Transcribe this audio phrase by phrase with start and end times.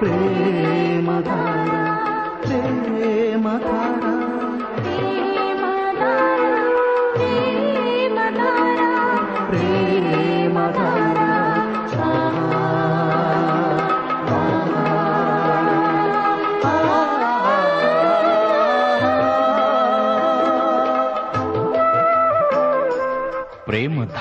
[0.00, 1.53] Pray मता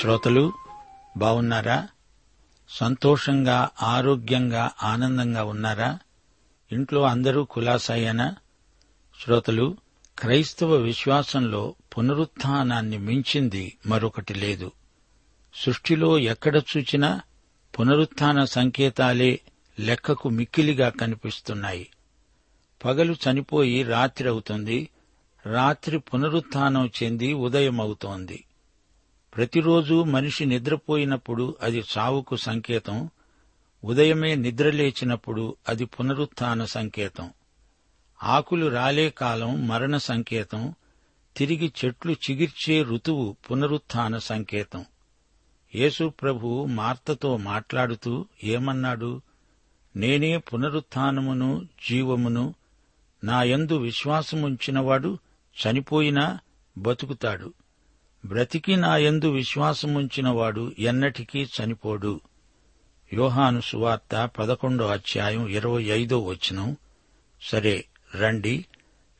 [0.00, 0.52] శ్రోతలు
[1.16, 1.88] బాగున్నారా
[2.68, 5.98] సంతోషంగా ఆరోగ్యంగా ఆనందంగా ఉన్నారా?
[6.72, 8.36] ఇంట్లో అందరూ కులాసాయేనా
[9.24, 9.76] శ్రోతలు
[10.18, 14.72] క్రైస్తవ విశ్వాసంలో పునరుత్నాన్ని మించింది మరొకటి లేదు.
[15.54, 17.20] సృష్టిలో ఎక్కడ చూచినా
[17.80, 19.40] పునరుత్థాన సంకేతాలే
[19.80, 21.88] లెక్కకు మిక్కిలిగా కనిపిస్తున్నాయి.
[22.84, 24.88] పగలు చనిపోయి రాత్రి అవుతుంది.
[25.46, 28.44] రాత్రి పునరుత్థానం చెంది ఉదయమవుతోంది.
[29.36, 33.10] ప్రతిరోజు మనిషి నిద్రపోయినప్పుడు అది చావుకు సంకేతం
[33.84, 37.30] ఉదయమే నిద్రలేచినప్పుడు అది పునరుత్థాన సంకేతం.
[38.22, 40.74] ఆకులు రాలే కాలం మరణ సంకేతం
[41.36, 44.84] తిరిగి చెట్లు చిగిర్చే ఋతువు పునరుత్థాన సంకేతం.
[45.74, 49.22] యేసు ప్రభు మార్తతో మాట్లాడుతూ ఏమన్నాడు?
[49.96, 52.54] నేనే పునరుత్థానమును జీవమును
[53.24, 55.18] నాయందు విశ్వాసముంచినవాడు
[55.66, 56.38] చనిపోయినా
[56.78, 57.52] బతుకుతాడు.
[58.24, 62.20] బ్రతికి నాయందు విశ్వాసముంచినవాడు ఎన్నటికీ చనిపోడు.
[63.12, 66.76] యోహాను సువార్త పదకొండో అధ్యాయం ఇరవై ఐదో వచ్చినం
[67.42, 68.64] సరే రండి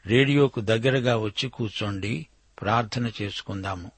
[0.06, 2.26] రేడియోకు దగ్గరగా వచ్చి కూర్చోండి
[2.60, 3.90] ప్రార్థన చేసుకుందాము.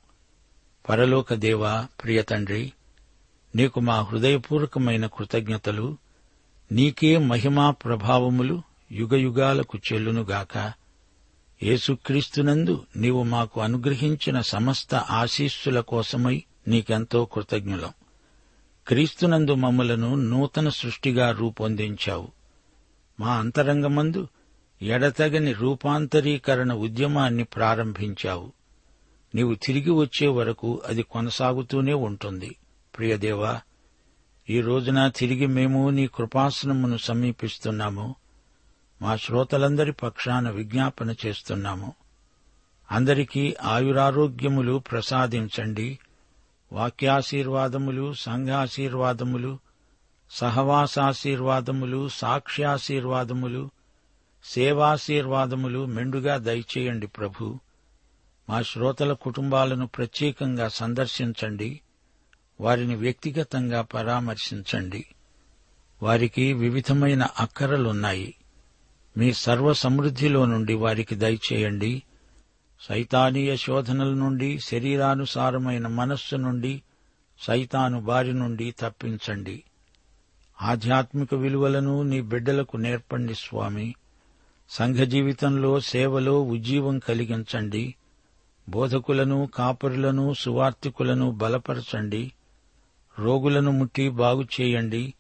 [0.89, 2.73] పరలోక దేవా ప్రియతండ్రి
[3.57, 5.97] నీకు మా హృదయపూర్వకమైన కృతజ్ఞతలు.
[6.73, 10.73] నీకే మహిమా ప్రభావములు యుగయుగాలకు చెల్లునుగాక.
[11.63, 17.91] యేసుక్రీస్తునందు నీవు మాకు అనుగ్రహించిన సమస్త ఆశీస్సుల కోసమై నీకెంతో కృతజ్ఞులం.
[18.89, 22.29] క్రీస్తునందు మమ్మలను నూతన సృష్టిగా రూపొందించావు.
[23.21, 24.29] మా అంతరంగమందు
[24.83, 28.53] ఎడతగని రూపాంతరీకరణ ఉద్యమాన్ని ప్రారంభించావు.
[29.35, 32.57] నీవు తిరిగి వచ్చే వరకు అది కొనసాగుతూనే ఉంటుంది.
[32.99, 33.61] ప్రియదేవా
[34.51, 38.15] ఈ రోజున తిరిగి మేము నీ కృపాసనమును సమీపిస్తున్నాము.
[39.03, 41.95] మా శ్రోతలందరి పక్షాన విజ్ఞాపన చేస్తున్నాము.
[42.93, 45.99] అందరికీ ఆయురారోగ్యములు ప్రసాదించండి.
[46.73, 49.59] వాక్యాశీర్వాదములు సంఘాశీర్వాదములు
[50.31, 53.71] సహవాసాశీర్వాదములు సాక్ష్యాశీర్వాదములు
[54.45, 57.61] సేవాశీర్వాదములు మెండుగా దయచేయండి ప్రభు.
[58.49, 61.81] మా శ్రోతల కుటుంబాలను ప్రత్యేకంగా సందర్శించండి.
[62.61, 65.05] వారిని వ్యక్తిగతంగా పరామర్శించండి.
[66.03, 68.35] వారికి వివిధమైన అక్కరలున్నాయి.
[69.17, 72.03] మీ సర్వ సమృద్ధిలో నుండి వారికి దయచేయండి.
[72.81, 76.83] సైతానీయ శోధనల నుండి శరీరానుసారమైన మనస్సు నుండి
[77.39, 79.65] సైతాను బారి నుండి తప్పించండి.
[80.63, 83.95] ఆధ్యాత్మిక విలువలను నీ బిడ్డలకు నేర్పండి స్వామి.
[84.71, 87.95] సంఘ జీవితంలో సేవలో ఉజ్జీవం కలిగించండి.
[88.69, 92.33] బోధకులను కాపరులను సువార్తికులను బలపరచండి.
[93.19, 95.15] రోగులను ముట్టి బాగు చేయండి.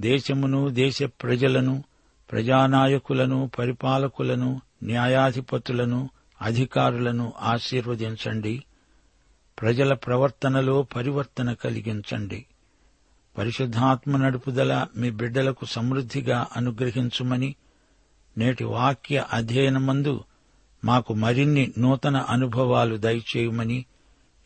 [0.00, 1.84] దేశమును దేశ ప్రజలను
[2.32, 6.10] ప్రజానాయకులను పరిపాలకులను న్యాయాధిపతులను
[6.42, 8.64] అధికారులను ఆశీర్వదించండి.
[9.60, 12.46] ప్రజల ప్రవర్తనలో పరివర్తన కలిగించండి.
[13.38, 17.54] పరిశుద్ధాత్మ నడుపుదల మీ బిడ్డలకు సమృద్ధిగా అనుగ్రహించుమని
[18.38, 20.24] నేటి వాక్య అధ్యయనమందు
[20.84, 23.84] మాకు మరిన్ని నూతన అనుభవాలు దయచేయమని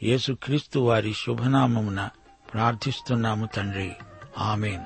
[0.03, 2.09] యేసుక్రీస్తు వారి శుభనామమున
[2.55, 3.93] ప్రార్థిస్తున్నాము తండ్రి.
[4.39, 4.83] ఆమెన్.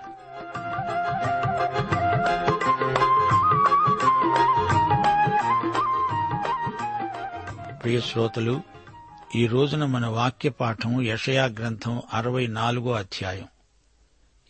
[7.85, 8.63] ప్రియ శ్రోతలు
[9.37, 13.49] ఈ రోజున మన వాక్య పాఠం యషయా గ్రంథం అరవై నాలుగో అధ్యాయం.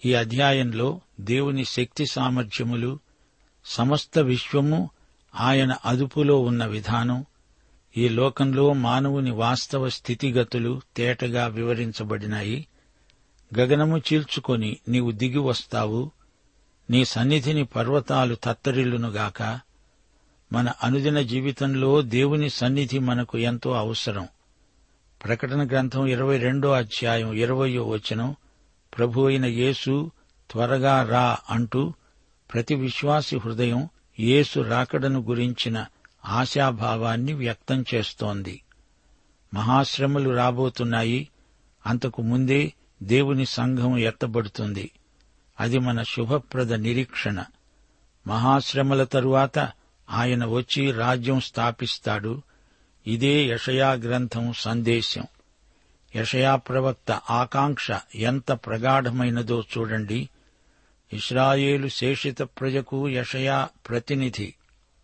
[0.05, 2.99] ఈ అధ్యాయంలో దేవుని శక్తి సామర్థ్యములు
[3.65, 4.91] సమస్త విశ్వము
[5.41, 7.25] ఆయన అదుపులో ఉన్న విధానం
[7.97, 12.67] ఈ లోకంలో మానవుని వాస్తవ స్థితిగతులు తేటగా వివరించబడినాయి.
[13.59, 16.11] గగనము చీల్చుకొని నీవు దిగి వస్తావు
[16.91, 19.61] నీ సన్నిధిని పర్వతాలు తత్తరిల్లునుగాక
[20.55, 24.29] మన అనుదిన జీవితంలో దేవుని సన్నిధి మనకు ఎంతో అవసరం.
[25.25, 28.37] ప్రకటన గ్రంథం ఇరవై రెండో అధ్యాయం ఇరవయో వచనం
[28.99, 30.11] ప్రభు అయిన యేసు
[30.51, 31.93] త్వరగా రా అంటూ
[32.55, 33.89] ప్రతి విశ్వాసి హృదయం
[34.21, 35.87] యేసు రాకడను గురించిన
[36.25, 38.63] ఆశాభావాన్ని వ్యక్తం చేస్తోంది.
[39.55, 41.29] మహాశ్రమలు రాబోతున్నాయి.
[41.87, 42.73] అంతకు ముందే
[43.03, 44.91] దేవుని సంఘం ఎత్తబడుతుంది.
[45.61, 47.45] అది మన శుభప్రద నిరీక్షణ.
[48.27, 49.71] మహాశ్రమల తరువాత
[50.11, 52.43] ఆయన వచ్చి రాజ్యం స్థాపిస్తాడు.
[53.07, 55.25] ఇదే యషయా గ్రంథం సందేశం.
[56.17, 60.29] యషయా ప్రవక్త ఆకాంక్ష ఎంత ప్రగాఢమైనదో చూడండి.
[61.13, 64.55] ఇస్రాయేలు శేషిత ప్రజకు యషయా ప్రతినిధి.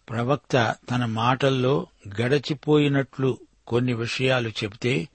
[0.08, 1.87] ప్రవక్త తన మాటల్లో
[2.20, 5.08] గడచిపోయినట్లు కొన్ని విషయాలు చెబితే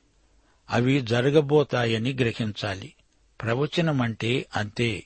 [0.69, 2.93] అవి జరగబోతాయని గ్రహించాలి.
[3.41, 5.03] ప్రవచనమంటే అంతే.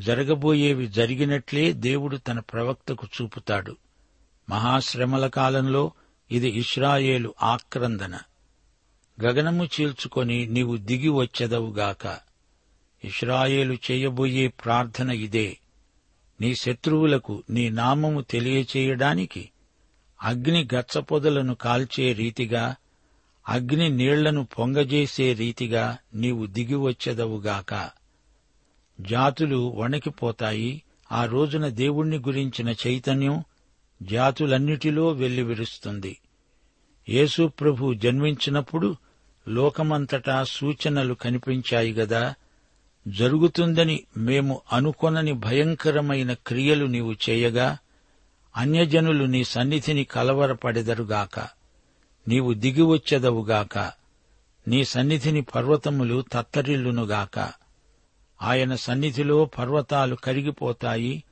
[0.00, 3.76] జరగబోయేవి జరిగినట్లే దేవుడు తన ప్రవక్తకు చూపుతాడు.
[4.48, 5.92] మహాశ్రమల కాలంలో
[6.30, 8.18] ఇది ఇస్రాయేలు ఆక్రందన.
[9.22, 12.18] గగనము చీల్చుకొని నీవు దిగి వచ్చెదవుగాక
[13.04, 15.58] ఇస్రాయేలు చేయబోయే ప్రార్థన ఇదే.
[16.40, 19.50] నీ శత్రువులకు నీ నామము తెలియచేయడానికి
[20.22, 22.76] అగ్ని గచ్చపొదలను కాల్చే రీతిగా
[23.48, 27.90] అగ్ని నీళ్ళను పొంగజేసే రీతిగా నీవు దిగివచ్చెదవుగాక
[29.00, 30.82] జాతులు వణికిపోతాయి.
[31.12, 33.44] ఆ రోజున దేవుణ్ణి గురించిన చైతన్యం
[34.04, 36.18] జాతులన్నిటిలో వెల్లివిరుస్తుంది.
[37.08, 38.96] యేసు ప్రభు జన్మించినప్పుడు
[39.48, 42.34] లోకమంతటా సూచనలు కనిపించాయి గదా.
[43.08, 47.78] జరుగుతుందని మేము అనుకొనని భయంకరమైన క్రియలు నీవు చేయగా
[48.56, 51.38] అన్యజనులు నీ సన్నిధిని కలవరపడెదరుగాక.
[52.28, 53.92] నీవు దిగివచ్చెదవుగాక
[54.68, 57.52] నీ సన్నిధిని పర్వతములు తత్తరిల్లునుగాక.
[58.42, 61.24] ఆయన సన్నిధిలో పర్వతాలు కరిగిపోతాయి.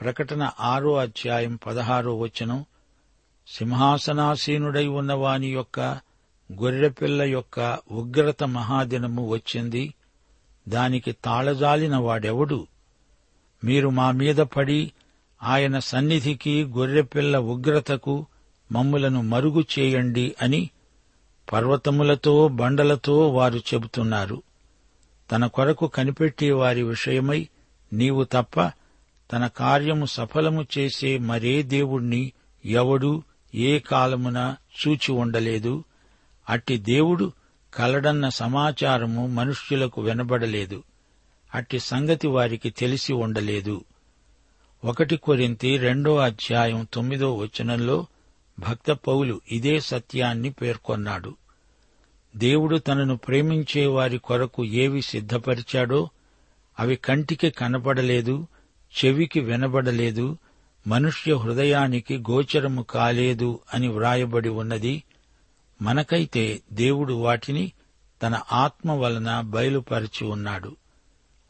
[0.00, 2.64] ప్రకటన ఆరో అధ్యాయం పదహారో వచనం
[3.48, 5.80] సింహాసనాసీనుడై ఉన్నవాని యొక్క
[6.52, 9.94] గొర్రెపిల్ల యొక్క ఉగ్రత మహాదినము వచ్చింది.
[10.68, 12.66] దానికి తాళజాలిన వాడెవడు?
[13.64, 14.92] మీరు మా మీద పడి
[15.42, 18.26] ఆయన సన్నిధికి గొర్రెపిల్ల ఉగ్రతకు
[18.72, 20.70] మమ్ములను మరుగు చేయండి అని
[21.52, 24.42] పర్వతములతో బండలతో వారు చెబుతున్నారు.
[25.32, 27.48] తన కొరకు కనిపెట్టే వారి విషయమై
[27.92, 28.72] నీవు తప్ప
[29.32, 32.32] తన కార్యము సఫలము చేసే మరే దేవుణ్ణి
[32.64, 33.22] ఎవడు
[33.54, 34.56] ఏ కాలమున
[34.86, 35.84] చూచి ఉండలేదు.
[36.50, 37.32] అట్టి దేవుడు
[37.74, 40.82] కలడన్న సమాచారము మనుష్యులకు వినబడలేదు.
[41.54, 43.84] అట్టి సంగతి వారికి తెలిసి ఉండలేదు.
[44.84, 48.06] ఒకటి కొరింతి రెండో అధ్యాయం తొమ్మిదో వచనంలో
[48.58, 51.34] భక్త పౌలు ఇదే సత్యాన్ని పేర్కొన్నాడు.
[52.36, 56.10] దేవుడు తనను ప్రేమించే వారి కొరకు ఏవి సిద్ధపరిచాడో
[56.80, 58.46] అవి కంటికి కనపడలేదు
[59.04, 60.38] చెవికి వినబడలేదు
[60.86, 65.02] మనుష్య హృదయానికి గోచరము కాలేదు అని వ్రాయబడి ఉన్నది
[65.82, 67.72] మనకైతే దేవుడు వాటిని
[68.22, 70.76] తన ఆత్మ వలన బయలుపరచి ఉన్నాడు.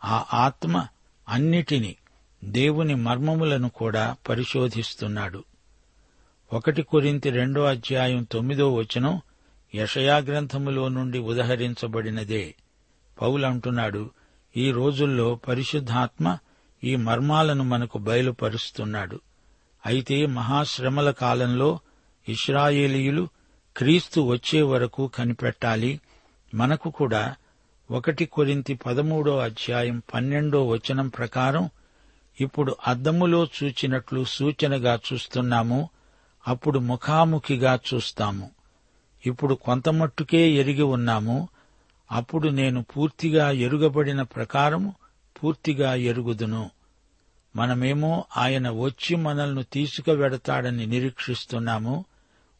[0.04, 0.86] ఆ ఆత్మ
[1.28, 1.96] అన్నిటినీ
[2.44, 5.44] దేవుని మర్మములను కూడా పరిశోధిస్తున్నాడు.
[6.52, 9.20] ఒకటి కొరింతి రెండో అధ్యాయం తొమ్మిదో వచనం
[9.74, 12.54] యషయాగ్రంథములో నుండి ఉదహరించబడినదే.
[13.22, 14.10] పౌలంటున్నాడు
[14.56, 16.38] ఈ రోజుల్లో పరిశుద్ధాత్మ
[16.84, 19.20] ఈ మర్మాలను మనకు బయలుపరుస్తున్నాడు.
[19.86, 21.78] అయితే మహాశ్రమల కాలంలో
[22.28, 23.28] ఇస్రాయేలీయులు
[23.76, 26.00] క్రీస్తు వచ్చే వరకు కనిపెట్టాలి.
[26.54, 27.34] మనకు కూడా
[27.90, 31.70] ఒకటి కొరింతి పదమూడో అధ్యాయం పన్నెండో వచనం ప్రకారం
[32.40, 35.88] ఇప్పుడు అద్దములో చూచినట్లు సూచనగా చూస్తున్నాము
[36.48, 38.50] అప్పుడు ముఖాముఖిగా చూస్తాము.
[39.26, 41.48] ఇప్పుడు కొంతమట్టుకే ఎరిగి ఉన్నాము
[42.12, 44.94] అప్పుడు నేను పూర్తిగా ఎరుగబడిన ప్రకారము
[45.44, 46.70] పూర్తిగా ఎరుగుదును.
[47.56, 52.04] మనమేమో ఆయన వచ్చి మనల్ని తీసుకువెడతాడని నిరీక్షిస్తున్నాము.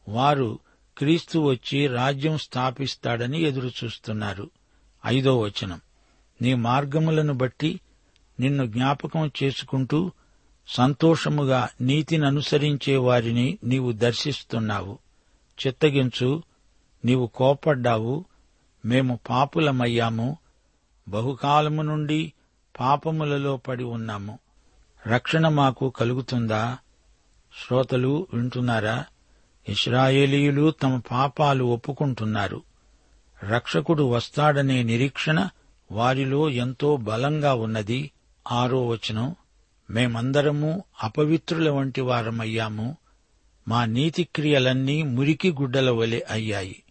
[0.09, 0.59] వారు
[0.97, 4.49] క్రీస్తు వచ్చి రాజ్యం స్థాపిస్తాడని ఎదురుచూస్తున్నారు.
[5.05, 5.81] ఐదో వచనం.
[6.41, 7.79] నీ మార్గములను బట్టి
[8.39, 10.11] నిన్ను జ్ఞాపకం చేసుకుంటూ
[10.67, 14.99] సంతోషముగా నీతిని అనుసరించే వారిని నీవు దర్శిస్తున్నావు.
[15.67, 16.43] చిత్తగించు
[17.05, 18.25] నీవు కోపడ్డావు
[18.85, 20.37] మేము పాపులమయ్యాము.
[21.07, 22.33] బహుకాలము నుండి
[22.79, 24.39] పాపములలో పడి ఉన్నాము.
[25.07, 26.77] రక్షణ మాకు కలుగుతుందా?
[27.65, 29.05] శ్రోతలు వింటున్నారా?
[29.69, 32.61] ఇస్రాయేలీయులు తమ పాపాలు ఒప్పుకుంటున్నారు.
[33.43, 35.49] రక్షకుడు వస్తాడనే నిరీక్షణ
[35.91, 38.11] వారిలో ఎంతో బలంగా ఉన్నది.
[38.51, 39.35] ఆరో వచనం.
[39.89, 42.97] మేమందరము అపవిత్రుల వంటి వారమయ్యాము.
[43.67, 46.83] మా నీతిక్రియలన్నీ మురికి గుడ్డల వలె అయ్యాయి.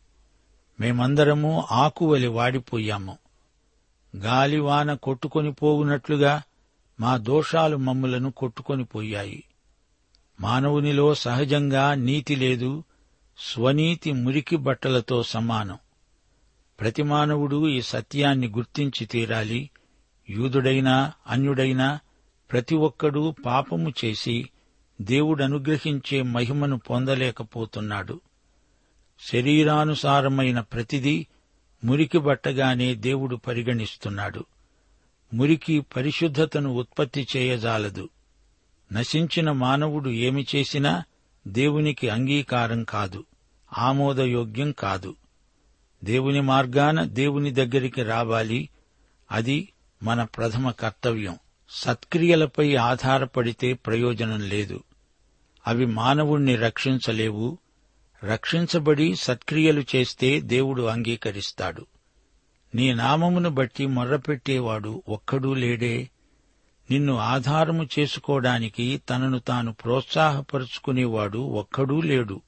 [0.81, 3.19] మేమందరము ఆకువలి వాడిపోయాము.
[4.17, 6.43] గాలివాన కొట్టుకొని పోవునట్లుగా
[7.01, 9.45] మా దోషాలు మమ్ములను కొట్టుకొని పోయాయి.
[10.41, 12.85] మానవునిలో సహజంగా నీతి లేదు
[13.39, 15.79] స్వనీతి మురికి బట్టలతో సమానం.
[16.81, 19.71] ప్రతి మానవుడు ఈ సత్యాన్ని గుర్తించి తీరాలి.
[20.31, 21.99] యూదుడైనా అన్యుడైనా
[22.53, 24.51] ప్రతి ఒక్కడూ పాపము చేసి
[25.01, 28.21] దేవుడనుగ్రహించే మహిమను పొందలేకపోతున్నాడు.
[29.21, 31.27] శరీరానుసారమైన ప్రతిదీ
[31.85, 34.45] మురికి బట్టగానే దేవుడు పరిగణిస్తున్నాడు.
[35.35, 38.09] మురికి పరిశుద్ధతను ఉత్పత్తి చేయజాలదు.
[38.93, 41.05] నశించిన మానవుడు ఏమి చేసినా
[41.49, 43.25] దేవునికి అంగీకారం కాదు
[43.79, 45.17] ఆమోదయోగ్యం కాదు.
[46.05, 48.69] దేవుని మార్గాన దేవుని దగ్గరికి రావాలి.
[49.31, 49.73] అది
[50.03, 51.39] మన ప్రథమ కర్తవ్యం.
[51.71, 54.83] సత్క్రియలపై ఆధారపడితే ప్రయోజనం లేదు.
[55.67, 57.59] అవి మానవుణ్ణి రక్షించలేవు
[58.25, 61.87] రక్షించబడి సత్క్రియలు చేస్తే దేవుడు అంగీకరిస్తాడు.
[62.75, 66.11] నీ నామమును బట్టి మొర్రపెట్టేవాడు ఒక్కడూ లేడే.
[66.91, 72.41] నిన్ను ఆధారము చేసుకోవడానికి తనను తాను ప్రోత్సాహపరుచుకునేవాడు ఒక్కడూ లేడు.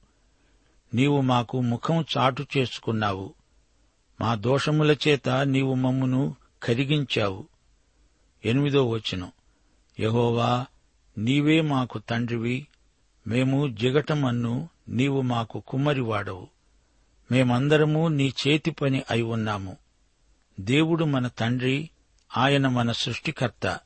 [0.93, 3.33] నీవు మాకు ముఖం చాటు చేసుకున్నావు.
[4.21, 7.47] మా దోషముల చేత నీవు మమ్మును కరిగించావు.
[8.45, 9.31] ఎనిమిదో వచనం.
[9.99, 10.65] యహోవా
[11.17, 12.67] నీవే మాకు తండ్రివి.
[13.27, 16.47] మేము జిగటమన్ను నీవు మాకు కుమ్మరివాడవు.
[17.31, 19.77] మేమందరము నీ చేతి పని అయి ఉన్నాము.
[20.59, 21.89] దేవుడు మన తండ్రి
[22.37, 23.79] ఆయన మన సృష్టికర్త.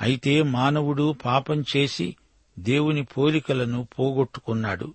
[0.00, 2.16] అయితే మానవుడు పాపం చేసి
[2.58, 4.94] దేవుని పోలికలను పోగొట్టుకున్నాడు.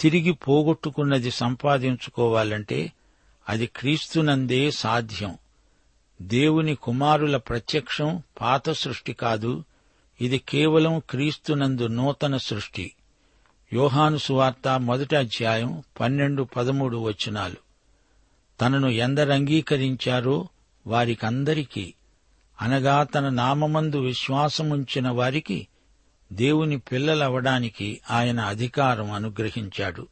[0.00, 2.92] తిరిగి పోగొట్టుకున్నది సంపాదించుకోవాలంటే
[3.48, 5.38] అది క్రీస్తునందే సాధ్యం.
[6.22, 9.64] దేవుని కుమారుల ప్రత్యక్షం పాత సృష్టి కాదు
[10.20, 12.92] ఇది కేవలం క్రీస్తునందు నూతన సృష్టి.
[13.74, 17.54] యోహాను సువార్త మొదటి అధ్యాయం పన్నెండు పదమూడు వచనాలు.
[18.60, 20.48] తనను ఎందరంగీకరించారో
[20.86, 21.94] వారికందరికీ
[22.62, 25.66] అనగా తన నామమందు విశ్వాసముంచిన వారికి
[26.32, 30.06] దేవుని పిల్లలవడానికి ఆయన అధికారం అనుగ్రహించాడు.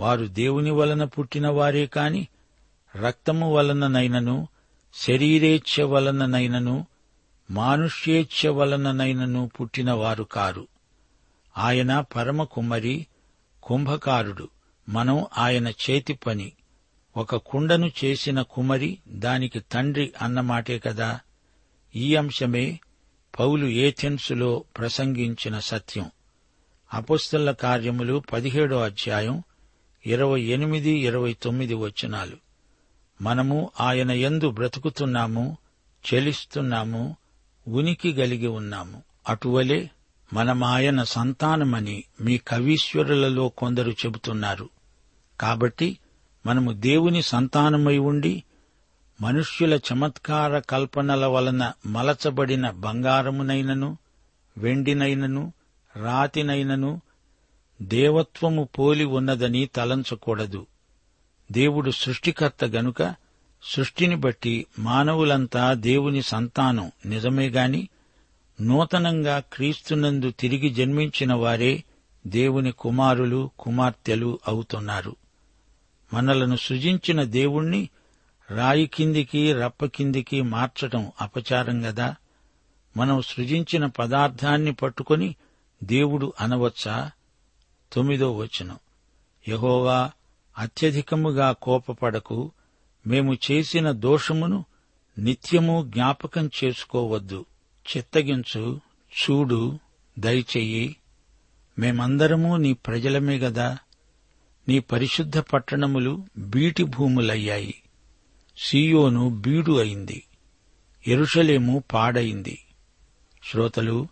[0.00, 2.26] వారు దేవుని వలన పుట్టిన వారే కాని
[2.96, 4.48] రక్తము వలననైనను
[4.94, 6.86] శరీరేచ్ఛ వలననైనను
[7.50, 10.66] మానుష్యేచ్ఛ వలననైనను పుట్టినవారు కారు.
[11.58, 13.06] ఆయన పరమ కుమ్మరి
[13.62, 14.48] కుంభకారుడు.
[14.88, 16.52] మనం ఆయన చేతి పని.
[17.16, 21.20] ఒక కుండను చేసిన కుమరి దానికి తండ్రి అన్నమాటే కదా.
[21.96, 22.80] ఈ అంశమే
[23.38, 26.10] పౌలు ఏథెన్సులో ప్రసంగించిన సత్యం.
[26.94, 29.42] అపుస్తల కార్యములు పదిహేడో అధ్యాయం
[30.06, 32.36] ఇరవై ఎనిమిది ఇరవై తొమ్మిది వచనాలు.
[33.22, 35.58] మనము ఆయన ఎందు బ్రతుకుతున్నాము
[36.14, 37.16] చెలిస్తున్నాము
[37.68, 39.02] ఉనికి గలిగి ఉన్నాము.
[39.28, 39.90] అటువలే
[40.32, 44.68] మనమాయన సంతానమని మీ కవీశ్వరులలో కొందరు చెబుతున్నారు.
[45.40, 45.98] కాబట్టి
[46.46, 48.42] మనము దేవుని సంతానమై ఉండి
[49.20, 53.98] మనుష్యుల చమత్కార కల్పనల వలన మలచబడిన బంగారమునైనను
[54.58, 55.52] వెండినైనను
[55.96, 57.00] రాతినైనను
[57.82, 60.66] దేవత్వము పోలి ఉన్నదని తలంచకూడదు.
[61.52, 63.14] దేవుడు సృష్టికర్త గనుక
[63.62, 67.88] సృష్టిని బట్టి మానవులంతా దేవుని సంతానం నిజమేగాని
[68.60, 71.84] నూతనంగా క్రీస్తునందు తిరిగి జన్మించిన వారే
[72.26, 75.16] దేవుని కుమారులు కుమార్తెలు అవుతున్నారు.
[76.14, 77.88] మనలను సృజించిన దేవుణ్ణి
[78.50, 82.16] రాయి కిందికి రప్ప కిందికి మార్చటం అపచారం గదా.
[82.96, 85.36] మనం సృజించిన పదార్థాన్ని పట్టుకొని
[85.84, 87.10] దేవుడు అనవచ్చా?
[87.92, 88.78] తొమ్మిదో వచనం.
[89.48, 90.10] యహోవా
[90.58, 92.52] అత్యధికముగా కోపపడకు.
[93.06, 94.64] మేము చేసిన దోషమును
[95.18, 97.46] నిత్యము జ్ఞాపకం చేసుకోవద్దు.
[97.96, 98.80] చిత్తగించు
[99.22, 99.78] చూడు
[100.18, 100.96] దయచెయ్యి
[101.78, 103.78] మేమందరము నీ ప్రజలమే గదా.
[104.68, 107.74] నీ పరిశుద్ధ పట్టణములు బీటి భూములయ్యాయి.
[108.58, 110.24] సీయోను బీడు అయింది.
[111.06, 112.58] ఎరుషలేము పాడైంది.
[113.50, 114.08] శ్రోతలు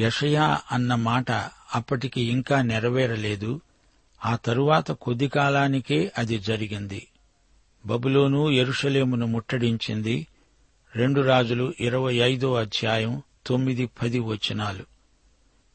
[0.00, 1.30] యషయా అన్న మాట
[1.74, 3.60] అప్పటికి ఇంకా నెరవేరలేదు.
[4.24, 7.08] ఆ తరువాత కొద్ది కాలానికే అది జరిగింది.
[7.86, 10.26] బబులోను ఎరుషలేమును ముట్టడించింది.
[10.96, 14.84] రెండు రాజులు ఇరవై ఐదో అధ్యాయం తొమ్మిది పది వచనాలు.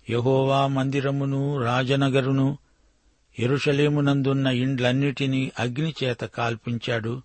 [0.09, 2.57] యహోవా మందిరమును రాజనగరును
[3.39, 7.21] ఎరుషలేమునందున్న ఇండ్లన్నిటినీ అగ్నిచేత కాల్పించాడు.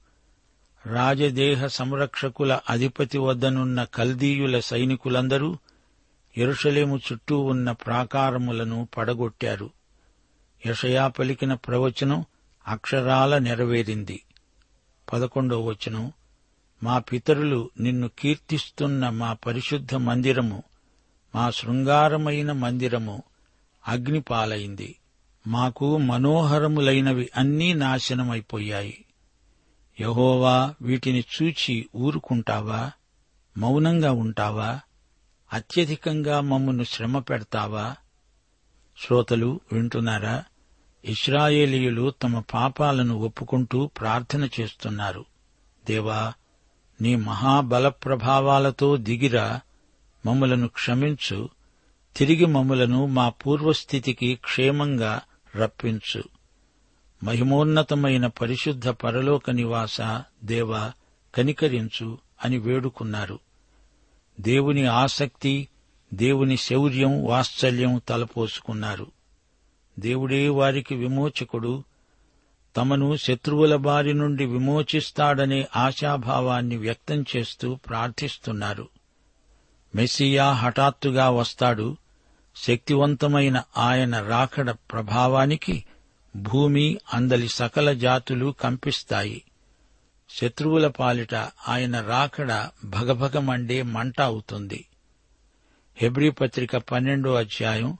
[0.87, 5.59] రాజదేహ సంరక్షకుల అధిపతి వద్దనున్న కల్దీయుల సైనికులందరూ
[6.39, 9.71] ఎరుషలేము చుట్టూ ఉన్న ప్రాకారములను పడగొట్టారు.
[10.67, 12.25] యషయా పలికిన ప్రవచనం
[12.69, 14.23] అక్షరాల నెరవేరింది.
[15.13, 16.13] పదకొండో వచనం.
[16.83, 20.63] మా పితరులు నిన్ను కీర్తిస్తున్న మా పరిశుద్ధ మందిరము
[21.35, 23.23] మా శృంగారమైన మందిరము
[23.89, 24.99] అగ్నిపాలైంది.
[25.47, 29.05] మాకు మనోహరములైనవి అన్నీ నాశనమైపోయాయి.
[30.01, 32.91] యహోవా వీటిని చూచి ఊరుకుంటావా?
[33.59, 34.81] మౌనంగా ఉంటావా?
[35.53, 37.97] అత్యధికంగా మమ్మను శ్రమ పెడతావా?
[38.99, 40.45] శ్రోతలు వింటున్నారా?
[41.05, 45.25] ఇస్రాయేలీయులు తమ పాపాలను ఒప్పుకుంటూ ప్రార్థన చేస్తున్నారు.
[45.87, 46.33] దేవా
[47.01, 49.61] నీ మహాబల ప్రభావాలతో దిగిరా
[50.27, 51.49] మమ్మలను క్షమించు.
[52.17, 55.21] తిరిగి మమ్మలను మా పూర్వస్థితికి క్షేమంగా
[55.57, 56.25] రప్పించు.
[57.25, 60.01] మహిమోన్నతమైన పరిశుద్ధ పరలోక నివాస
[60.45, 60.91] దేవ
[61.35, 63.39] కనికరించు అని వేడుకున్నారు.
[64.41, 65.69] దేవుని ఆసక్తి
[66.15, 69.07] దేవుని శౌర్యం వాత్సల్యం తలపోసుకున్నారు.
[69.99, 71.85] దేవుడే వారికి విమోచకుడు
[72.77, 78.89] తమను శత్రువుల బారి నుండి విమోచిస్తాడనే ఆశాభావాన్ని వ్యక్తం చేస్తూ ప్రార్థిస్తున్నారు.
[79.95, 81.97] మెస్సియా హఠాత్తుగా వస్తాడు.
[82.57, 85.85] శక్తివంతమైన ఆయన రాకడ ప్రభావానికి
[86.37, 89.45] భూమి అందలి సకల జాతులు కంపిస్తాయి.
[90.31, 91.35] శత్రువుల పాలిట
[91.69, 94.87] ఆయన రాకడ భగభగమండే మంట అవుతుంది.
[95.97, 97.99] హెబ్రీ పత్రిక పన్నెండో అధ్యాయం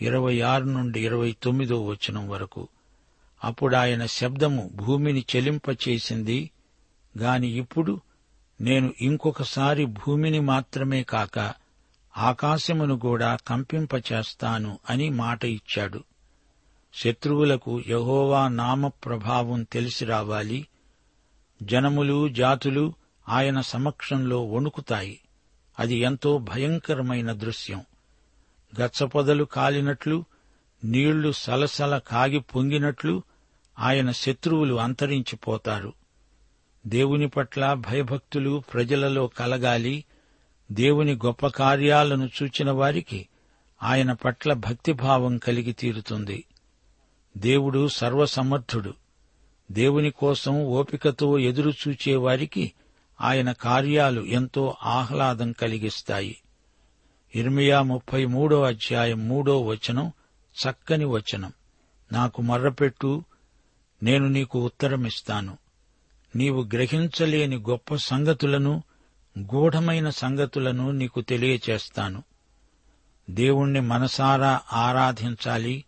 [0.00, 2.68] ఇరవై ఆరు నుండి ఇరవై తొమ్మిదో వచనం వరకు.
[3.44, 6.50] అప్పుడు ఆయన శబ్దము భూమిని చెలింపచేసింది.
[7.18, 8.00] గాని ఇప్పుడు
[8.60, 11.54] నేను ఇంకొకసారి భూమిని మాత్రమే కాక
[12.16, 16.04] ఆకాశమును కూడా కంపింపచేస్తాను అని మాట ఇచ్చాడు.
[16.94, 20.66] శత్రువులకు యహోవా నామ ప్రభావం తెలిసి రావాలి.
[21.62, 22.94] జనములు జాతులు
[23.28, 25.20] ఆయన సమక్షంలో వణుకుతాయి.
[25.78, 27.84] అది ఎంతో భయంకరమైన దృశ్యం.
[28.80, 30.24] గచ్చపొదలు కాలినట్లు
[30.84, 33.22] నీళ్ళు సలసల కాగి పొంగినట్లు
[33.78, 35.92] ఆయన శత్రువులు అంతరించిపోతారు.
[36.86, 40.04] దేవుని పట్ల భయభక్తులు ప్రజలలో కలగాలి.
[40.72, 43.28] దేవుని గొప్ప కార్యాలను చూచిన వారికి
[43.82, 46.44] ఆయన పట్ల భక్తిభావం కలిగి తీరుతుంది.
[47.36, 48.94] దేవుడు సర్వసమర్థుడు.
[49.72, 52.72] దేవుని కోసం ఓపికతో ఎదురుచూచేవారికి
[53.20, 56.36] ఆయన కార్యాలు ఎంతో ఆహ్లాదం కలిగిస్తాయి.
[57.34, 60.12] ఇర్మియా ముప్పై మూడో అధ్యాయం మూడో వచనం
[60.54, 61.52] చక్కని వచనం.
[62.12, 63.24] నాకు మర్రపెట్టు
[64.04, 65.58] నేను నీకు ఉత్తరమిస్తాను.
[66.36, 68.82] నీవు గ్రహించలేని గొప్ప సంగతులను
[69.38, 72.22] గూఢమైన సంగతులను నీకు తెలియచేస్తాను.
[73.30, 75.84] దేవుణ్ణి మనసారా ఆరాధించాలి.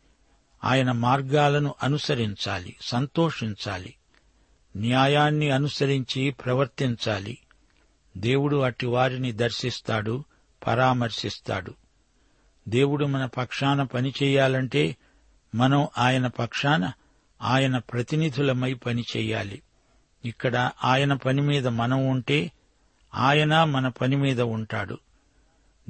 [0.64, 3.94] ఆయన మార్గాలను అనుసరించాలి సంతోషించాలి.
[4.76, 7.38] న్యాయాన్ని అనుసరించి ప్రవర్తించాలి.
[8.16, 10.24] దేవుడు అట్టి వారిని దర్శిస్తాడు
[10.66, 11.74] పరామర్శిస్తాడు.
[12.68, 14.96] దేవుడు మన పక్షాన పనిచేయాలంటే
[15.54, 16.92] మనం ఆయన పక్షాన
[17.42, 19.62] ఆయన ప్రతినిధులమై పనిచేయాలి
[20.24, 22.52] ఇక్కడ ఆయన పని మీద మనం ఉంటే
[23.14, 24.98] ఆయన మన పని మీద ఉంటాడు.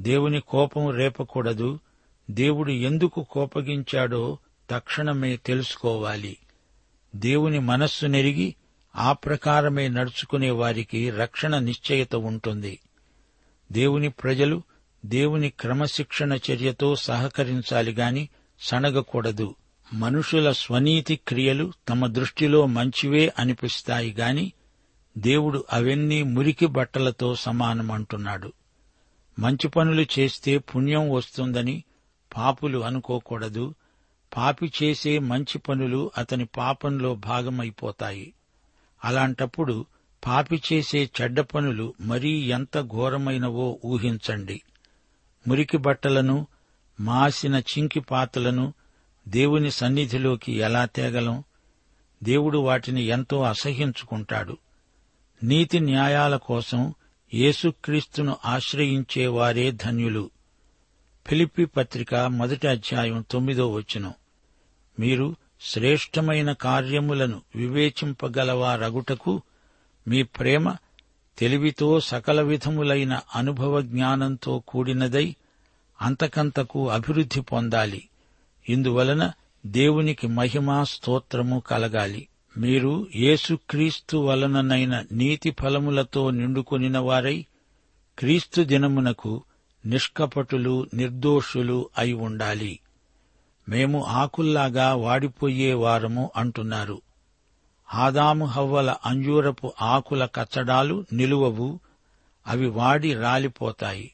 [0.01, 1.79] దేవుని కోపం రేపకూడదు.
[2.31, 4.37] దేవుడు ఎందుకు కోపగించాడో
[4.69, 6.37] తక్షణమే తెలుసుకోవాలి.
[7.15, 8.55] దేవుని మనస్సు నెరిగి
[8.95, 12.79] ఆ ప్రకారమే నడుచుకునే వారికి రక్షణ నిశ్చయత ఉంటుంది.
[13.71, 14.63] దేవుని ప్రజలు
[15.05, 18.29] దేవుని క్రమశిక్షణ చర్యతో సహకరించాలి గాని
[18.59, 19.55] సణగకూడదు.
[19.93, 24.51] మనుషుల స్వనీతి క్రియలు తమ దృష్టిలో మంచివే అనిపిస్తాయి గాని
[25.17, 28.53] దేవుడు అవన్నీ మురికి బట్టలతో సమానమంటున్నాడు.
[29.39, 31.83] మంచి పనులు చేస్తే పుణ్యం వస్తుందని
[32.37, 33.75] పాపులు అనుకోకూడదు.
[34.37, 38.33] పాపి చేసే మంచి పనులు అతని పాపంలో భాగమైపోతాయి.
[39.03, 39.85] అలాంటప్పుడు
[40.27, 44.61] పాపి చేసే చెడ్డ పనులు మరీ ఎంత ఘోరమైనవో ఊహించండి.
[45.47, 46.47] మురికి బట్టలను
[46.99, 48.73] మాసిన చింకి పాతలను
[49.27, 51.43] దేవుని సన్నిధిలోకి ఎలా తేగలం?
[52.23, 54.57] దేవుడు వాటిని ఎంతో అసహ్యించుకుంటాడు.
[55.43, 56.93] నీతి న్యాయాల కోసం
[57.33, 60.29] యేసుక్రీస్తును ఆశ్రయించేవారే ధన్యులు.
[61.27, 64.13] ఫిలిప్పి పత్రిక మొదటి అధ్యాయం తొమ్మిదో వచనం.
[64.99, 69.41] మీరు శ్రేష్టమైన కార్యములను వివేచింపగలవారగుటకు
[70.07, 70.75] మీ ప్రేమ
[71.37, 75.35] తెలివితో సకల విధములైన అనుభవ జ్ఞానంతో కూడినదై
[76.01, 78.09] అంతకంతకు అభివృద్ధి పొందాలి.
[78.69, 79.31] ఇందువలన
[79.65, 82.27] దేవునికి మహిమా స్తోత్రము కలగాలి.
[82.57, 87.45] మీరు యేసుక్రీస్తు వలననైన నీతి ఫలములతో నిండుకొనిన వారై
[88.19, 89.43] క్రీస్తు దినమునకు
[89.85, 92.79] నిష్కపటులు నిర్దోషులు అయి ఉండాలి.
[93.69, 97.01] మేము ఆకుల్లాగా వాడిపోయే వారము అంటున్నారు.
[97.93, 101.79] ఆదాము హవ్వల అంజూరపు ఆకుల కచ్చడాలు నిలువవు
[102.47, 104.11] అవి వాడి రాలిపోతాయి.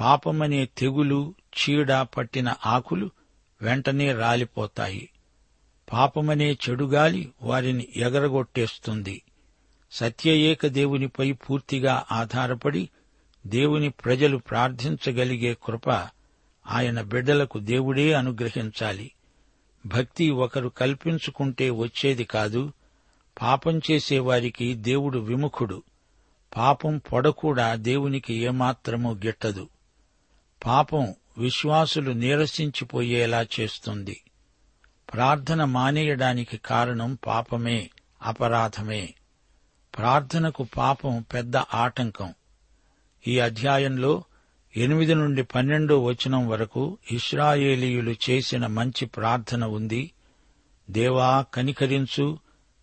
[0.00, 3.10] పాపమనే తెగులు చీడ పట్టిన ఆకులు
[3.62, 5.10] వెంటనే రాలిపోతాయి.
[5.92, 9.22] పాపమనే చెడుగాలి వారిని ఎగరగొట్టేస్తుంది.
[9.92, 12.88] సత్యయేక దేవునిపై పూర్తిగా ఆధారపడి
[13.46, 15.90] దేవుని ప్రజలు ప్రార్థించగలిగే కృప
[16.66, 19.12] ఆయన బిడ్డలకు దేవుడే అనుగ్రహించాలి.
[19.86, 22.72] భక్తి ఒకరు కల్పించుకుంటే వచ్చేది కాదు.
[23.42, 25.82] పాపం చేసేవారికి దేవుడు విముఖుడు.
[26.56, 29.68] పాపం పొడకూడా దేవునికి ఏమాత్రమూ గిట్టదు.
[30.66, 34.22] పాపం విశ్వాసులు నీరసించిపోయేలా చేస్తుంది.
[35.14, 37.90] ప్రార్థన మానేయడానికి కారణం పాపమే
[38.22, 39.14] అపరాధమే.
[39.98, 42.34] ప్రార్థనకు పాపం పెద్ద ఆటంకం.
[43.28, 44.24] ఈ అధ్యాయంలో
[44.76, 50.10] ఎనిమిది నుండి పన్నెండో వచనం వరకు ఇస్రాయేలీయులు చేసిన మంచి ప్రార్థన ఉంది.
[50.90, 52.38] దేవా కనికరించు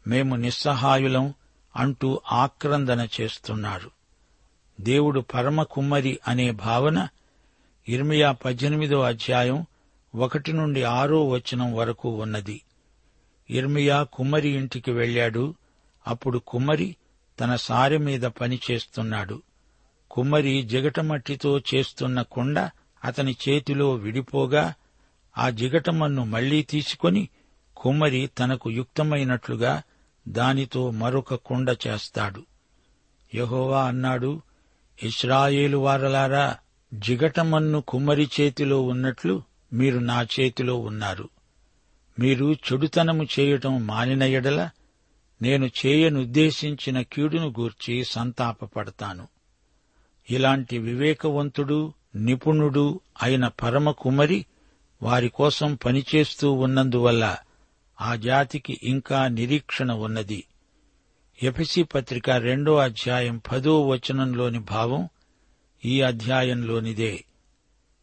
[0.07, 1.33] మేము నిస్సహాయులం
[1.75, 3.91] అంటూ ఆక్రందన చేస్తున్నారు
[4.81, 7.07] దేవుడు పరమ కుమ్మరి అనే భావన
[7.89, 9.65] ఇర్మియా పద్దెనిమిదో అధ్యాయం
[10.15, 12.62] ఒకటి నుండి ఆరో వచనం వరకు ఉన్నది.
[13.50, 15.56] ఇర్మియా కుమ్మరి ఇంటికి వెళ్ళాడు.
[16.08, 16.96] అప్పుడు కుమ్మరి
[17.39, 19.41] తన సారి మీద పనిచేస్తున్నాడు
[20.12, 22.69] కుమ్మరి జిగటమట్టితో చేస్తున్న కుండ
[23.04, 24.74] అతని చేతిలో విడిపోగా
[25.38, 27.30] ఆ జిగటమన్ను మళ్ళీ తీసుకొని
[27.78, 29.82] కుమ్మరి తనకు యుక్తమైనట్లుగా
[30.28, 32.43] దానితో మరొక కుండ చేస్తాడు.
[33.36, 34.41] యహోవా అన్నాడు
[35.04, 36.58] ఇస్రాయేలు వారలారా
[36.93, 41.29] జిగటమన్ను కుమ్మరి చేతిలో ఉన్నట్లు మీరు నా చేతిలో ఉన్నారు.
[42.19, 44.69] మీరు చెడుతనము చేయటం మానిన ఎడల
[45.41, 49.27] నేను చేయనుద్దేశించిన కీడును గూర్చి సంతాపపడతాను.
[50.29, 54.45] ఇలాంటి వివేకవంతుడు నిపుణుడు అయిన పరమ కుమరి
[55.03, 57.38] వారి కోసం పనిచేస్తూ ఉన్నందువల్ల
[58.01, 60.43] ఆ జాతికి ఇంకా నిరీక్షణ ఉన్నది.
[61.43, 65.10] ఎఫిసి పత్రిక రెండో అధ్యాయం పదో వచనంలోని భావం
[65.86, 67.24] ఈ అధ్యాయంలోనిదే.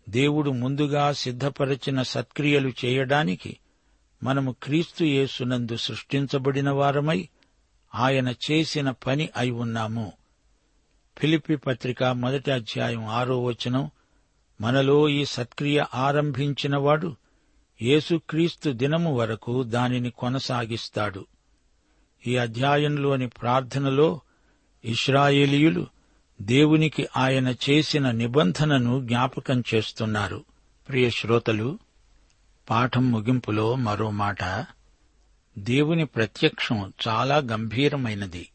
[0.08, 3.56] దేవుడు ముందుగా సిద్ధపరచిన సత్క్రియలు చేయడానికి
[4.22, 7.28] మనము క్రీస్తు యేసునందు సృష్టించబడిన వారమై
[7.94, 10.12] ఆయన చేసిన పని అయి ఉన్నాము.
[11.18, 13.90] ఫిలిపి పత్రిక మొదటి అధ్యాయం ఆరో వచనం
[14.60, 17.16] మనలో ఈ సత్క్రియ ఆరంభించినవాడు
[17.82, 21.26] యేసుక్రీస్తు దినము వరకు దానిని కొనసాగిస్తాడు.
[22.26, 24.20] ఈ అధ్యాయంలోని ప్రార్థనలో
[24.84, 25.86] ఇస్రాయేలీయులు
[26.40, 30.44] దేవునికి ఆయన చేసిన నిబంధనను జ్ఞాపకం చేస్తున్నారు.
[30.88, 31.78] ప్రియ శ్రోతలు
[32.70, 34.66] పాఠం ముగింపులో మరో మాట.
[35.58, 38.48] దేవుని ప్రత్యక్షం చాలా గంభీరమైనది.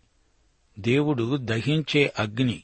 [0.80, 2.64] దేవుడు దహించే అగ్ని.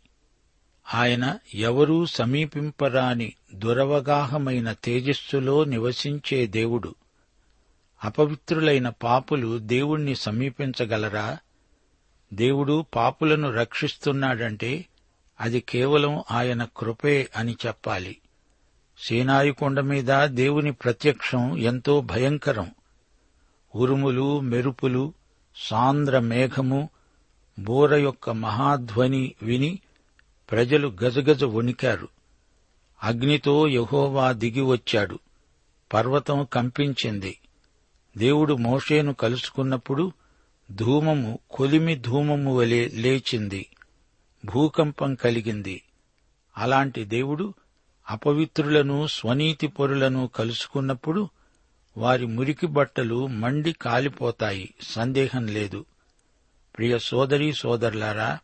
[0.94, 6.96] ఆయన ఎవరూ సమీపింపరాని దురవగాహమైన తేజస్సులో నివసించే దేవుడు.
[8.04, 11.38] అపవిత్రులైన పాపులు దేవుణ్ణి సమీపించగలరా?
[12.34, 14.86] దేవుడు పాపులను రక్షిస్తున్నాడంటే
[15.42, 18.18] అది కేవలం ఆయన కృపే అని చెప్పాలి.
[18.98, 22.72] సీనాయి కొండ మీద దేవుని ప్రత్యక్షం ఎంతో భయంకరం.
[23.76, 25.14] ఉరుములు మెరుపులు
[25.56, 26.90] సాంద్ర మేఘము
[27.60, 29.80] బోర యొక్క మహాధ్వని విని
[30.52, 32.08] ప్రజలు గజగజ వణికారు.
[33.04, 35.20] అగ్నితో యహోవా దిగివచ్చాడు
[35.94, 37.40] పర్వతం కంపించింది.
[38.18, 40.12] దేవుడు మోషేను కలుసుకున్నప్పుడు
[40.72, 43.68] ధూమము కొలిమి ధూమము వలె లేచింది.
[44.46, 45.84] భూకంపం కలిగింది.
[46.58, 47.54] అలాంటి దేవుడు
[48.10, 51.30] అపవిత్రులను స్వనీతి పొరులను కలుసుకున్నప్పుడు
[51.98, 54.74] వారి మురికి బట్టలు మండి కాలిపోతాయి.
[54.82, 55.86] సందేహం లేదు.
[56.78, 58.40] ప్రియ సోదరీ సోదరులారా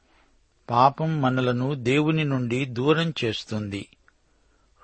[0.70, 3.88] పాపం మనలను దేవుని నుండి దూరం చేస్తుంది.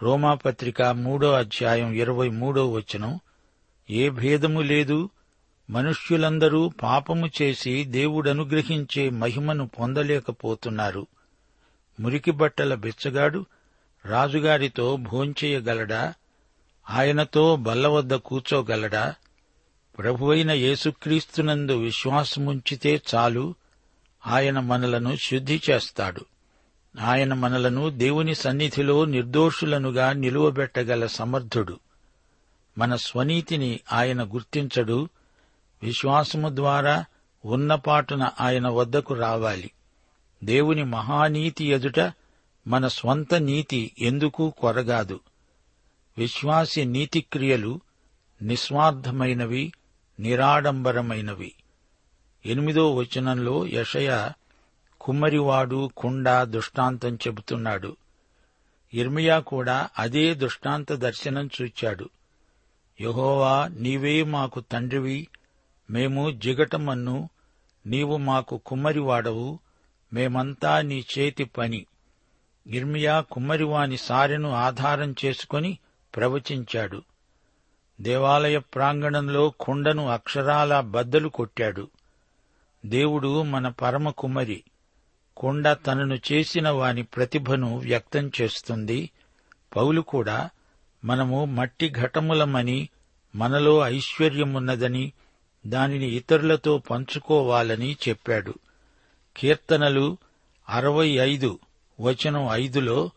[0.03, 3.19] రోమాపత్రిక మూడో అధ్యాయం ఇరవై మూడో వచనం
[3.89, 5.09] ఏ భేదము లేదు
[5.69, 11.07] మనుష్యులందరూ పాపము చేసి దేవుడనుగ్రహించే మహిమను పొందలేకపోతున్నారు.
[11.99, 13.45] మురికి బట్టల బిచ్చగాడు
[14.05, 16.13] రాజుగారితో భోంచేయగలడా?
[16.89, 19.15] ఆయనతో బల్లవద్ద కూర్చోగలడా?
[19.97, 23.55] ప్రభువైన యేసుక్రీస్తునందు విశ్వాసముంచితే చాలు.
[24.27, 26.25] ఆయన మనలను శుద్ధి చేస్తాడు.
[27.01, 31.79] ఆయన మనలను దేవుని సన్నిధిలో నిర్దోషులనుగా నిలువబెట్టగల సమర్థుడు.
[32.77, 35.09] మన స్వనీతిని ఆయన గుర్తించడు.
[35.83, 37.05] విశ్వాసము ద్వారా
[37.45, 39.71] ఉన్నపాటున ఆయన వద్దకు రావాలి.
[40.43, 42.13] దేవుని మహానీతి ఎదుట
[42.67, 45.19] మన స్వంత నీతి ఎందుకు కొరగాదు.
[46.17, 47.79] విశ్వాసి నీతిక్రియలు
[48.41, 49.71] నిస్వార్థమైనవి
[50.19, 51.53] నిరాడంబరమైనవి.
[52.45, 54.31] ఎనిమిదో వచనంలో యషయ
[55.01, 57.97] కుమ్మరివాడు కుండ దృష్టాంతం చెబుతున్నాడు.
[58.93, 62.09] ఇర్మియా కూడా అదే దృష్టాంత దర్శనం చూచాడు.
[63.01, 65.27] యహోవా నీవే మాకు తండ్రివి
[65.93, 67.29] మేము జిగటమన్ను
[67.85, 69.59] నీవు మాకు కుమ్మరివాడవు
[70.13, 71.85] మేమంతా నీ చేతి పని.
[72.67, 75.77] ఇర్మియా కుమ్మరివాని సారెను ఆధారం చేసుకుని
[76.15, 77.03] ప్రవచించాడు.
[78.01, 81.87] దేవాలయ ప్రాంగణంలో కుండను అక్షరాల బద్దలు కొట్టాడు.
[82.85, 84.63] దేవుడు మన పరమ కుమ్మరి
[85.37, 89.09] కుండ తనను చేసిన వాని ప్రతిభను వ్యక్తం చేస్తుంది.
[89.75, 90.49] పౌలు కూడా
[91.03, 92.89] మనము మట్టి ఘటములమని
[93.35, 95.13] మనలో ఐశ్వర్యమున్నదని
[95.67, 98.53] దానిని ఇతరులతో పంచుకోవాలని చెప్పాడు.
[99.37, 100.17] కీర్తనలు
[100.69, 101.59] అరవై ఐదు
[101.99, 103.09] వచనం ఐదులో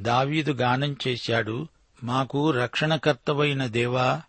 [0.00, 1.66] దావీదు గానం చేశాడు.
[2.02, 4.22] మాకు రక్షణకర్తవైన దేవా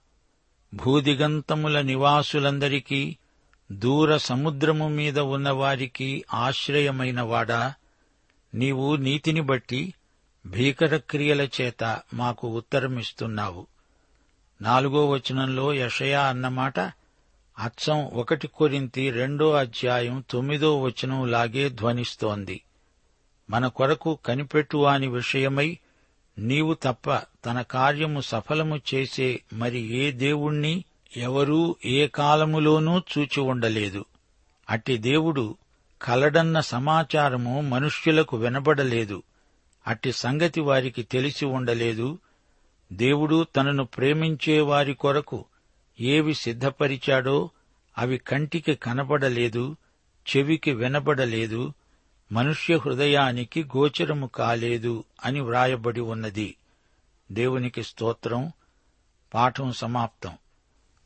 [0.73, 3.17] భూదిగంతముల నివాసులందరికీ
[3.71, 7.73] దూర సముద్రము మీద ఉన్నవారికి ఆశ్రయమైన వాడా
[8.55, 9.93] నీవు నీతిని బట్టి
[10.45, 13.67] భీకర క్రియల చేత మాకు ఉత్తరమిస్తున్నావు.
[14.62, 16.79] నాలుగో వచనంలో యషయా అన్నమాట
[17.59, 22.61] అచ్చం ఒకటి కొరింతి రెండో అధ్యాయం తొమ్మిదో వచనం లాగే ధ్వనిస్తోంది.
[23.49, 25.77] మన కొరకు కనిపెట్టువాని విషయమై
[26.37, 30.83] నీవు తప్ప తన కార్యము సఫలము చేసే మరి ఏ దేవుణ్ణి
[31.17, 34.05] ఎవరూ ఏ కాలములోనూ చూచి ఉండలేదు.
[34.69, 35.55] అట్టి దేవుడు
[36.01, 39.23] కలడన్న సమాచారము మనుష్యులకు వినబడలేదు.
[39.87, 42.17] అట్టి సంగతి వారికి తెలిసి ఉండలేదు.
[42.93, 45.45] దేవుడు తనను ప్రేమించే వారి కొరకు
[45.99, 47.49] ఏవి సిద్ధపరిచాడో
[47.97, 49.77] అవి కంటికి కనబడలేదు
[50.38, 51.73] చెవికి వినబడలేదు
[52.31, 56.55] మనుష్య హృదయానికి గోచరము కాలేదు అని వ్రాయబడి ఉన్నది.
[57.31, 58.51] దేవునికి స్తోత్రం.
[59.33, 60.38] పాఠం సమాప్తం.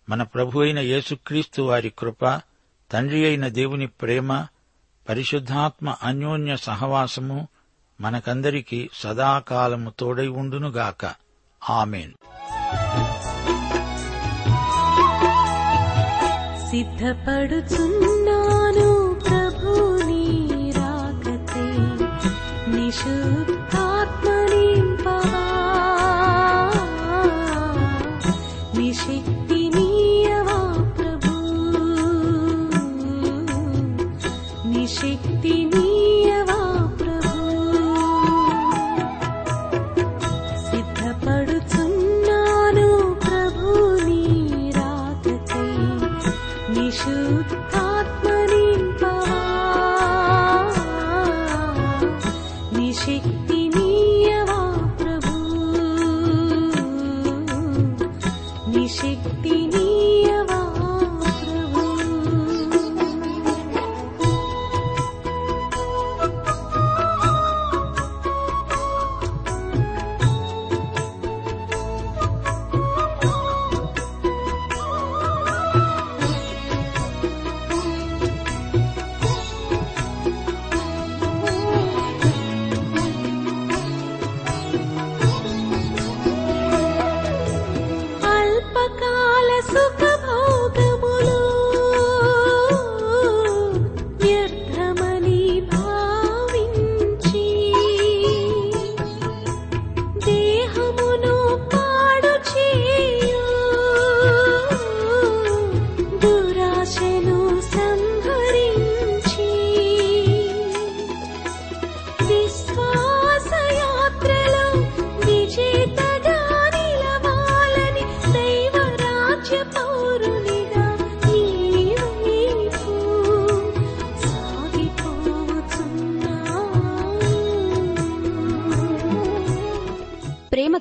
[0.10, 2.42] మన ప్రభు అయిన యేసుక్రీస్తు వారి కృప
[2.92, 4.48] తండ్రి అయిన దేవుని ప్రేమ
[5.10, 7.48] పరిశుద్ధాత్మ అన్యోన్య సహవాసము
[8.02, 11.16] మనకందరికీ సదాకాలము తోడై ఉండునుగాక.
[11.70, 12.12] ఆమెన్.
[16.73, 18.87] సిద్ధపడుచున్నాను
[19.27, 19.73] ప్రభు
[20.07, 20.23] నీ
[20.77, 21.67] రాకతే
[22.75, 23.52] నిశుద్ధాత్మ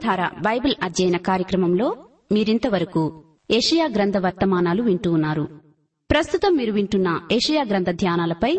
[0.03, 1.97] జీవధార బైబిల్ అధ్యయన కార్యక్రమంలో
[2.33, 5.49] మీరింతవరకు ఏషియా గ్రంథ వర్తమానాలు వింటూ ఉన్నారు.
[6.11, 8.59] ప్రస్తుతం మీరు వింటున్న ఏషియా గ్రంథ ధ్యానాలపై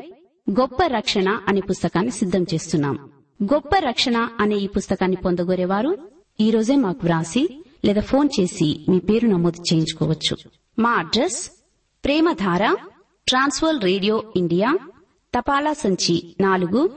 [0.52, 3.12] గొప్ప రక్షణ అనే పుస్తకాన్ని సిద్ధం చేస్తున్నాం.
[3.44, 5.98] గొప్ప రక్షణ అనే ఈ పుస్తకాన్ని పొందగోరేవారు
[6.40, 10.38] ఈ రోజే మాకు వ్రాసి లేదా ఫోన్ చేసి మీ పేరు నమోదు చేయించుకోవచ్చు.
[10.80, 11.52] మా address
[12.06, 12.76] Premadhara
[13.28, 14.78] trans world radio India
[15.40, 16.90] తపాలా సంచి నాలుగు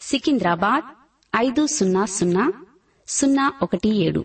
[0.00, 0.84] సికింద్రాబాద్
[1.36, 2.52] ఐదు సున్నా సున్నా
[3.16, 4.22] సున్నా ఒకటి ఏడు.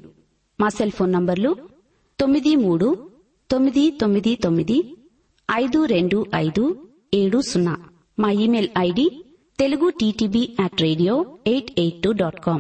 [0.60, 1.52] మా సెల్ ఫోన్ నంబర్లు
[2.20, 2.88] తొమ్మిది మూడు
[3.52, 4.78] తొమ్మిది తొమ్మిది తొమ్మిది
[5.50, 6.64] ఐదు రెండు ఐదు
[7.14, 7.76] ఏడు సున్నా.
[8.20, 9.06] మా email ID
[9.60, 11.16] Telugu TTB at radio
[11.48, 12.60] eight eight two dot com